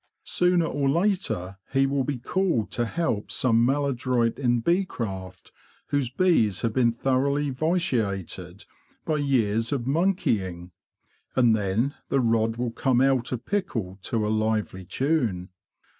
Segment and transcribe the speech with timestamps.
[0.25, 5.51] Sooner or later he will be called to help some maladroit in bee craft,
[5.89, 8.65] whose bees have been thoroughly vitiated
[9.05, 10.71] by years of" monkeying."'
[11.35, 15.49] And then the rod will come out of pickle to a lively tune.